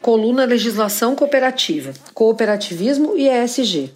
[0.00, 3.90] Coluna Legislação Cooperativa, Cooperativismo e ESG,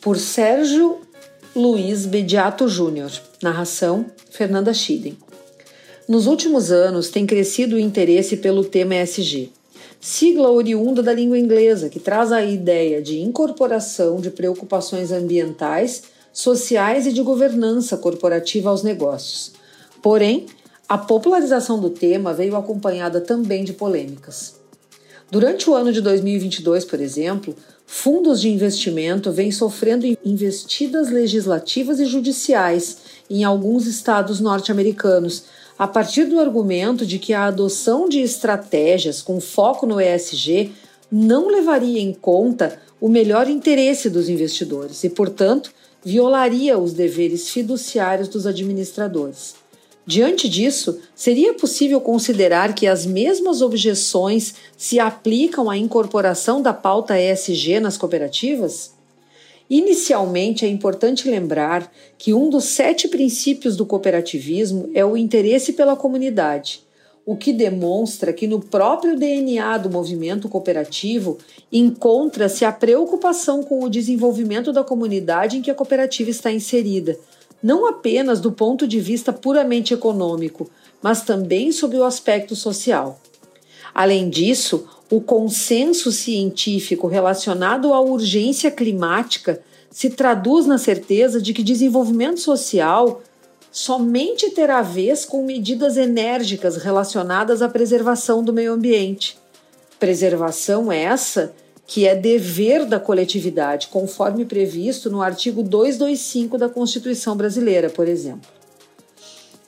[0.00, 0.98] por Sérgio
[1.54, 3.12] Luiz Bediato Júnior.
[3.40, 5.16] Narração: Fernanda Schiden.
[6.08, 9.52] Nos últimos anos tem crescido o interesse pelo tema ESG,
[10.00, 17.06] sigla oriunda da língua inglesa, que traz a ideia de incorporação de preocupações ambientais, sociais
[17.06, 19.52] e de governança corporativa aos negócios.
[20.02, 20.46] Porém,
[20.88, 24.59] a popularização do tema veio acompanhada também de polêmicas.
[25.30, 27.54] Durante o ano de 2022, por exemplo,
[27.86, 32.96] fundos de investimento vêm sofrendo investidas legislativas e judiciais
[33.30, 35.44] em alguns estados norte-americanos,
[35.78, 40.72] a partir do argumento de que a adoção de estratégias com foco no ESG
[41.10, 45.72] não levaria em conta o melhor interesse dos investidores e, portanto,
[46.04, 49.59] violaria os deveres fiduciários dos administradores.
[50.10, 57.16] Diante disso, seria possível considerar que as mesmas objeções se aplicam à incorporação da pauta
[57.16, 58.90] ESG nas cooperativas?
[59.70, 65.94] Inicialmente, é importante lembrar que um dos sete princípios do cooperativismo é o interesse pela
[65.94, 66.82] comunidade,
[67.24, 71.38] o que demonstra que no próprio DNA do movimento cooperativo
[71.70, 77.16] encontra-se a preocupação com o desenvolvimento da comunidade em que a cooperativa está inserida
[77.62, 80.70] não apenas do ponto de vista puramente econômico,
[81.02, 83.20] mas também sob o aspecto social.
[83.94, 91.62] Além disso, o consenso científico relacionado à urgência climática se traduz na certeza de que
[91.62, 93.20] desenvolvimento social
[93.72, 99.38] somente terá vez com medidas enérgicas relacionadas à preservação do meio ambiente.
[99.98, 101.52] Preservação essa
[101.90, 108.48] que é dever da coletividade, conforme previsto no artigo 225 da Constituição Brasileira, por exemplo.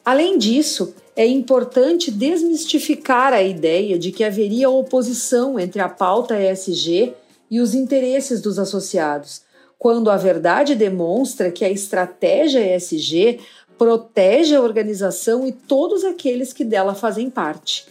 [0.04, 7.12] Além disso, é importante desmistificar a ideia de que haveria oposição entre a pauta ESG
[7.50, 9.42] e os interesses dos associados,
[9.76, 13.40] quando a verdade demonstra que a estratégia ESG
[13.76, 17.84] protege a organização e todos aqueles que dela fazem parte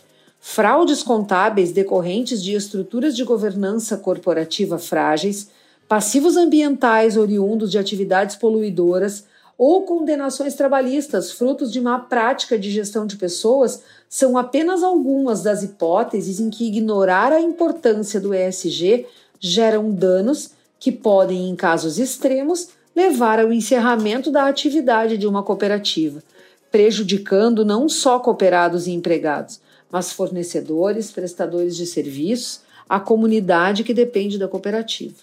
[0.43, 5.49] fraudes contábeis decorrentes de estruturas de governança corporativa frágeis,
[5.87, 9.25] passivos ambientais oriundos de atividades poluidoras
[9.55, 15.61] ou condenações trabalhistas frutos de má prática de gestão de pessoas são apenas algumas das
[15.61, 19.05] hipóteses em que ignorar a importância do ESG
[19.39, 26.23] geram danos que podem, em casos extremos, levar ao encerramento da atividade de uma cooperativa,
[26.71, 29.59] prejudicando não só cooperados e empregados,
[29.91, 35.15] mas fornecedores, prestadores de serviços, a comunidade que depende da cooperativa.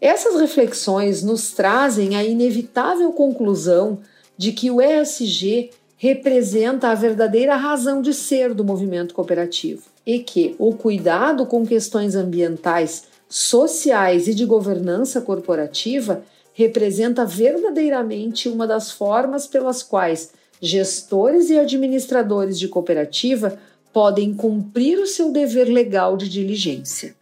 [0.00, 3.98] Essas reflexões nos trazem a inevitável conclusão
[4.36, 10.54] de que o ESG representa a verdadeira razão de ser do movimento cooperativo e que
[10.58, 16.22] o cuidado com questões ambientais, sociais e de governança corporativa
[16.54, 20.30] representa verdadeiramente uma das formas pelas quais
[20.60, 23.58] gestores e administradores de cooperativa
[23.92, 27.17] podem cumprir o seu dever legal de diligência.